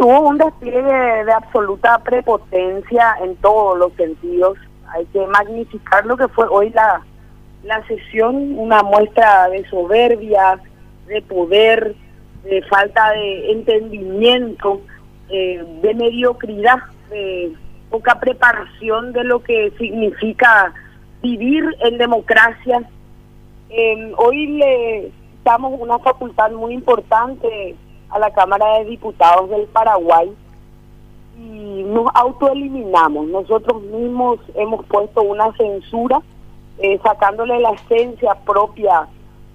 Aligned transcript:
hubo 0.00 0.20
un 0.28 0.38
despliegue 0.38 1.24
de, 1.24 1.32
absoluta 1.32 1.98
prepotencia 1.98 3.16
en 3.22 3.36
todos 3.36 3.78
los 3.78 3.92
sentidos. 3.94 4.58
Hay 4.88 5.04
que 5.06 5.26
magnificar 5.26 6.04
lo 6.06 6.16
que 6.16 6.28
fue 6.28 6.46
hoy 6.48 6.70
la, 6.70 7.02
la 7.64 7.86
sesión, 7.86 8.58
una 8.58 8.82
muestra 8.82 9.48
de 9.48 9.68
soberbia, 9.68 10.60
de 11.06 11.22
poder, 11.22 11.94
de 12.44 12.62
falta 12.62 13.10
de 13.12 13.52
entendimiento, 13.52 14.80
eh, 15.28 15.64
de 15.82 15.94
mediocridad, 15.94 16.78
de 17.10 17.52
poca 17.90 18.18
preparación 18.18 19.12
de 19.12 19.24
lo 19.24 19.42
que 19.42 19.72
significa 19.78 20.72
vivir 21.22 21.64
en 21.80 21.98
democracia. 21.98 22.82
Eh, 23.70 24.12
hoy 24.16 24.46
le 24.58 25.12
damos 25.44 25.80
una 25.80 25.98
facultad 25.98 26.50
muy 26.52 26.74
importante 26.74 27.76
a 28.12 28.18
la 28.18 28.30
Cámara 28.30 28.78
de 28.78 28.84
Diputados 28.84 29.50
del 29.50 29.66
Paraguay 29.66 30.32
y 31.38 31.82
nos 31.84 32.06
autoeliminamos. 32.14 33.26
Nosotros 33.28 33.82
mismos 33.82 34.38
hemos 34.54 34.84
puesto 34.86 35.22
una 35.22 35.52
censura 35.56 36.22
eh, 36.78 36.98
sacándole 37.02 37.58
la 37.60 37.70
esencia 37.70 38.34
propia 38.44 39.08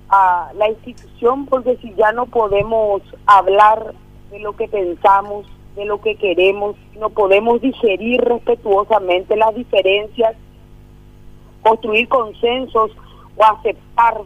a 0.10 0.52
la 0.56 0.70
institución 0.70 1.46
porque 1.46 1.78
si 1.78 1.94
ya 1.96 2.12
no 2.12 2.26
podemos 2.26 3.02
hablar 3.26 3.94
de 4.32 4.40
lo 4.40 4.56
que 4.56 4.68
pensamos, 4.68 5.46
de 5.76 5.86
lo 5.86 6.02
que 6.02 6.16
queremos, 6.16 6.76
no 7.00 7.10
podemos 7.10 7.62
digerir 7.62 8.22
respetuosamente 8.22 9.36
las 9.36 9.54
diferencias, 9.54 10.36
construir 11.62 12.08
consensos 12.08 12.92
o 13.36 13.44
aceptar 13.44 14.22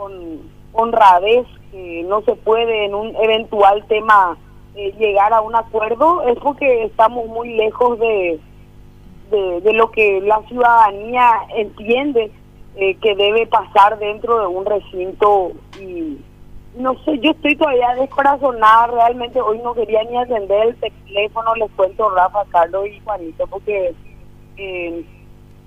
con 0.00 0.40
honradez 0.72 1.46
que 1.70 2.02
no 2.08 2.22
se 2.22 2.34
puede 2.36 2.86
en 2.86 2.94
un 2.94 3.14
eventual 3.16 3.84
tema 3.86 4.38
eh, 4.74 4.94
llegar 4.98 5.32
a 5.34 5.42
un 5.42 5.54
acuerdo, 5.54 6.22
es 6.22 6.38
porque 6.38 6.84
estamos 6.84 7.26
muy 7.26 7.52
lejos 7.54 7.98
de, 7.98 8.40
de, 9.30 9.72
lo 9.74 9.90
que 9.90 10.22
la 10.22 10.40
ciudadanía 10.48 11.32
entiende 11.54 12.32
eh, 12.76 12.94
que 12.94 13.14
debe 13.14 13.46
pasar 13.46 13.98
dentro 13.98 14.40
de 14.40 14.46
un 14.46 14.64
recinto 14.64 15.52
y 15.78 16.16
no 16.76 16.94
sé, 17.04 17.18
yo 17.18 17.32
estoy 17.32 17.56
todavía 17.56 17.94
descorazonada, 17.96 18.86
realmente 18.86 19.38
hoy 19.40 19.58
no 19.58 19.74
quería 19.74 20.02
ni 20.04 20.16
atender 20.16 20.68
el 20.68 20.92
teléfono, 21.04 21.54
les 21.56 21.70
cuento 21.72 22.08
Rafa, 22.08 22.44
Carlos 22.50 22.86
y 22.86 23.00
Juanito, 23.00 23.46
porque 23.48 23.92
eh, 24.56 25.04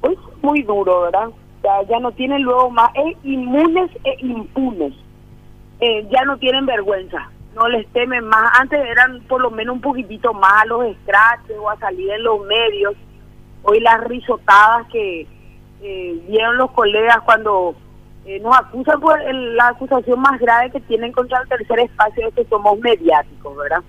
es 0.04 0.18
muy 0.42 0.64
duro, 0.64 1.02
¿verdad? 1.02 1.30
Ya, 1.64 1.82
ya 1.90 2.00
no 2.00 2.12
tienen 2.12 2.42
luego 2.42 2.70
más, 2.70 2.92
es 2.96 3.18
inmunes 3.24 3.90
e 4.04 4.18
impunes. 4.20 4.94
Eh, 5.80 6.08
ya 6.12 6.24
no 6.26 6.38
tienen 6.38 6.66
vergüenza, 6.66 7.30
no 7.56 7.68
les 7.68 7.88
temen 7.94 8.26
más. 8.26 8.60
Antes 8.60 8.80
eran 8.86 9.22
por 9.24 9.42
lo 9.42 9.50
menos 9.50 9.76
un 9.76 9.82
poquitito 9.82 10.34
más 10.34 10.64
a 10.64 10.66
los 10.66 10.86
escraches 10.86 11.58
o 11.58 11.70
a 11.70 11.78
salir 11.78 12.10
en 12.12 12.24
los 12.24 12.46
medios. 12.46 12.96
Hoy 13.64 13.80
las 13.80 14.04
risotadas 14.04 14.88
que 14.92 15.28
eh, 15.82 16.24
dieron 16.28 16.58
los 16.58 16.72
colegas 16.72 17.18
cuando 17.26 17.76
eh, 18.26 18.40
nos 18.40 18.56
acusan 18.58 19.00
por 19.02 19.20
la 19.34 19.68
acusación 19.68 20.20
más 20.22 20.40
grave 20.40 20.72
que 20.72 20.80
tienen 20.82 21.12
contra 21.12 21.42
el 21.42 21.50
tercer 21.50 21.80
espacio 21.80 22.28
es 22.28 22.34
que 22.34 22.46
somos 22.46 22.80
mediáticos, 22.80 23.58
¿verdad? 23.58 23.84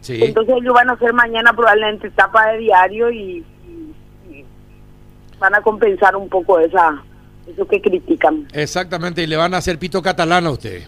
Sí. 0.00 0.22
Entonces 0.22 0.56
ellos 0.56 0.74
van 0.74 0.90
a 0.90 0.92
hacer 0.92 1.12
mañana 1.14 1.52
probablemente 1.52 2.08
etapa 2.08 2.48
de 2.48 2.58
diario 2.58 3.10
y 3.10 3.44
van 5.38 5.54
a 5.54 5.60
compensar 5.60 6.16
un 6.16 6.28
poco 6.28 6.58
esa 6.58 7.02
eso 7.46 7.66
que 7.66 7.80
critican. 7.80 8.46
Exactamente, 8.52 9.22
y 9.22 9.26
le 9.26 9.36
van 9.36 9.54
a 9.54 9.58
hacer 9.58 9.78
pito 9.78 10.02
catalán 10.02 10.46
a 10.46 10.50
usted. 10.50 10.82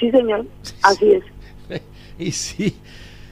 Sí, 0.00 0.10
señor, 0.10 0.46
así 0.82 1.12
es. 1.12 1.82
y 2.18 2.32
sí, 2.32 2.76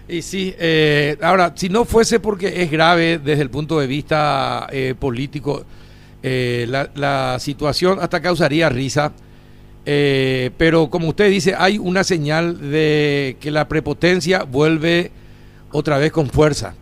y 0.09 0.23
sí. 0.23 0.55
Eh, 0.59 1.17
ahora, 1.23 1.53
si 1.57 1.69
no 1.69 1.85
fuese 1.85 2.21
porque 2.21 2.63
es 2.63 2.71
grave 2.71 3.19
desde 3.19 3.43
el 3.43 3.51
punto 3.51 3.81
de 3.81 3.87
vista 3.87 4.67
eh, 4.71 4.95
político, 4.99 5.65
eh, 6.23 6.67
la, 6.69 6.91
la, 6.95 7.39
situación 7.39 7.99
hasta 8.01 8.21
causaría 8.21 8.69
risa. 8.69 9.13
pero 9.85 10.91
como 10.91 11.09
usted 11.09 11.31
dice, 11.31 11.55
hay 11.57 11.79
una 11.79 12.05
señal 12.05 12.71
de 12.71 13.37
que 13.41 13.51
la 13.51 13.67
prepotencia 13.67 14.45
vuelve 14.45 15.11
otra 15.73 15.99
vez 15.99 16.13
con 16.13 16.29
fuerza. 16.29 16.75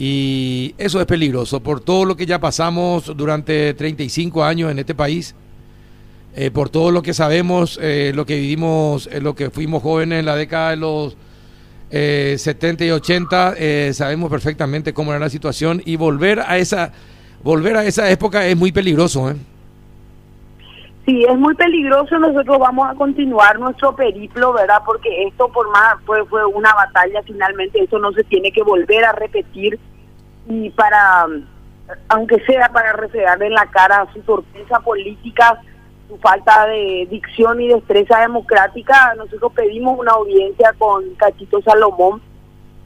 Y 0.00 0.74
eso 0.78 0.98
es 0.98 1.04
peligroso 1.04 1.60
por 1.60 1.82
todo 1.82 2.06
lo 2.06 2.16
que 2.16 2.24
ya 2.24 2.40
pasamos 2.40 3.12
durante 3.14 3.74
35 3.74 4.42
años 4.42 4.70
en 4.70 4.78
este 4.78 4.94
país, 4.94 5.34
eh, 6.34 6.50
por 6.50 6.70
todo 6.70 6.90
lo 6.90 7.02
que 7.02 7.12
sabemos, 7.12 7.78
eh, 7.82 8.12
lo 8.14 8.24
que 8.24 8.40
vivimos, 8.40 9.10
eh, 9.12 9.20
lo 9.20 9.34
que 9.34 9.50
fuimos 9.50 9.82
jóvenes 9.82 10.20
en 10.20 10.24
la 10.24 10.36
década 10.36 10.70
de 10.70 10.76
los 10.76 11.16
70 11.90 12.84
y 12.86 12.90
80, 12.92 13.56
sabemos 13.92 14.30
perfectamente 14.30 14.94
cómo 14.94 15.10
era 15.10 15.18
la 15.18 15.28
situación 15.28 15.82
y 15.84 15.96
volver 15.96 16.38
a 16.38 16.56
esa, 16.56 16.92
volver 17.42 17.76
a 17.76 17.84
esa 17.84 18.08
época 18.10 18.46
es 18.46 18.56
muy 18.56 18.70
peligroso. 18.72 19.34
Sí, 21.10 21.24
es 21.24 21.36
muy 21.36 21.56
peligroso. 21.56 22.20
Nosotros 22.20 22.60
vamos 22.60 22.88
a 22.88 22.94
continuar 22.94 23.58
nuestro 23.58 23.96
periplo, 23.96 24.52
¿verdad? 24.52 24.80
Porque 24.86 25.24
esto, 25.24 25.48
por 25.48 25.68
más, 25.70 25.96
fue, 26.06 26.24
fue 26.26 26.46
una 26.46 26.72
batalla, 26.72 27.20
finalmente, 27.24 27.82
eso 27.82 27.98
no 27.98 28.12
se 28.12 28.22
tiene 28.22 28.52
que 28.52 28.62
volver 28.62 29.04
a 29.04 29.10
repetir 29.10 29.76
y 30.48 30.70
para, 30.70 31.26
aunque 32.10 32.38
sea 32.44 32.68
para 32.68 32.92
reflejar 32.92 33.42
en 33.42 33.54
la 33.54 33.66
cara 33.66 34.06
su 34.12 34.20
torpeza 34.20 34.78
política, 34.78 35.60
su 36.08 36.16
falta 36.18 36.68
de 36.68 37.08
dicción 37.10 37.60
y 37.60 37.66
destreza 37.66 38.20
democrática, 38.20 39.12
nosotros 39.16 39.52
pedimos 39.52 39.98
una 39.98 40.12
audiencia 40.12 40.72
con 40.78 41.12
Cachito 41.16 41.60
Salomón. 41.62 42.22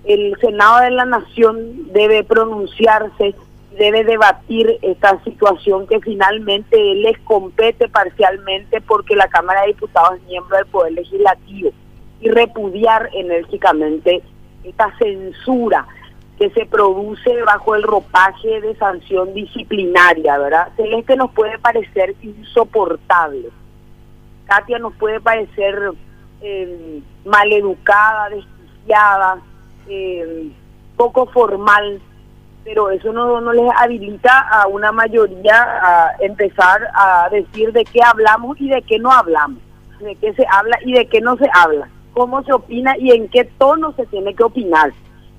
El 0.05 0.35
Senado 0.41 0.81
de 0.81 0.93
la 0.93 1.05
Nación 1.05 1.93
debe 1.93 2.25
pronunciarse, 2.25 3.35
debe 3.79 4.05
debatir 4.05 4.79
esta 4.83 5.23
situación 5.25 5.87
que 5.87 6.01
finalmente 6.01 6.77
les 6.95 7.19
compete 7.21 7.89
parcialmente 7.89 8.81
porque 8.81 9.17
la 9.17 9.29
Cámara 9.29 9.63
de 9.63 9.69
Diputados 9.69 10.19
es 10.19 10.29
miembro 10.29 10.57
del 10.57 10.67
Poder 10.67 10.93
Legislativo 10.93 11.71
y 12.21 12.29
repudiar 12.29 13.11
enérgicamente 13.13 14.23
esta 14.63 14.97
censura 14.99 15.87
que 16.39 16.51
se 16.51 16.67
produce 16.67 17.43
bajo 17.43 17.75
el 17.75 17.83
ropaje 17.83 18.61
de 18.61 18.75
sanción 18.77 19.35
disciplinaria, 19.35 20.37
¿verdad? 20.39 20.73
Celeste 20.77 21.17
nos 21.17 21.31
puede 21.33 21.59
parecer 21.59 22.15
insoportable. 22.23 23.51
Katia 24.47 24.79
nos 24.79 24.95
puede 24.95 25.21
parecer 25.21 25.93
eh, 26.41 27.01
maleducada, 27.25 28.31
desquiciada, 28.31 29.39
eh, 29.89 30.51
poco 30.97 31.27
formal, 31.27 32.01
pero 32.65 32.91
eso 32.91 33.13
no, 33.13 33.41
no 33.41 33.53
les 33.53 33.71
habilita 33.77 34.41
a 34.41 34.67
una 34.67 34.91
mayoría 34.91 35.55
a 35.55 36.17
empezar 36.21 36.89
a 36.95 37.29
decir 37.31 37.73
de 37.73 37.85
qué 37.85 38.01
hablamos 38.03 38.59
y 38.61 38.69
de 38.71 38.81
qué 38.83 38.99
no 38.99 39.13
hablamos, 39.13 39.59
de 40.01 40.17
qué 40.17 40.33
se 40.33 40.47
habla 40.51 40.79
y 40.85 40.95
de 40.95 41.07
qué 41.07 41.21
no 41.21 41.37
se 41.37 41.49
habla, 41.53 41.89
cómo 42.15 42.43
se 42.43 42.53
opina 42.53 42.97
y 42.99 43.11
en 43.11 43.29
qué 43.29 43.45
tono 43.45 43.93
se 43.93 44.07
tiene 44.07 44.35
que 44.35 44.45
opinar. 44.45 44.93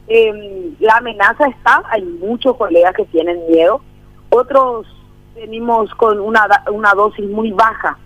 Eh, 0.07 0.71
la 0.79 0.97
amenaza 0.97 1.47
está, 1.47 1.81
hay 1.89 2.03
muchos 2.03 2.55
colegas 2.57 2.93
que 2.93 3.05
tienen 3.05 3.41
miedo, 3.49 3.81
otros 4.29 4.85
venimos 5.33 5.93
con 5.95 6.19
una, 6.19 6.47
una 6.71 6.93
dosis 6.93 7.27
muy 7.27 7.51
baja 7.51 7.97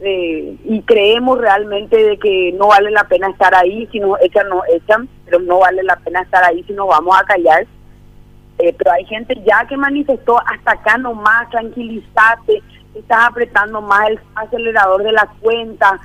eh, 0.00 0.56
y 0.64 0.82
creemos 0.82 1.38
realmente 1.38 1.96
de 1.96 2.18
que 2.18 2.52
no 2.52 2.68
vale 2.68 2.90
la 2.90 3.04
pena 3.04 3.28
estar 3.28 3.54
ahí, 3.54 3.88
si 3.90 3.98
nos 3.98 4.20
echan, 4.20 4.48
nos 4.48 4.62
echan, 4.68 5.08
pero 5.24 5.40
no 5.40 5.60
vale 5.60 5.82
la 5.82 5.96
pena 5.96 6.20
estar 6.20 6.44
ahí 6.44 6.62
si 6.64 6.72
nos 6.72 6.88
vamos 6.88 7.16
a 7.18 7.24
callar. 7.24 7.66
Eh, 8.58 8.74
pero 8.76 8.92
hay 8.92 9.04
gente 9.04 9.40
ya 9.46 9.66
que 9.68 9.76
manifestó 9.76 10.38
hasta 10.38 10.72
acá 10.72 10.98
nomás, 10.98 11.48
tranquilízate, 11.50 12.62
estás 12.94 13.28
apretando 13.28 13.80
más 13.80 14.08
el 14.08 14.20
acelerador 14.34 15.02
de 15.04 15.12
la 15.12 15.28
cuenta, 15.40 16.00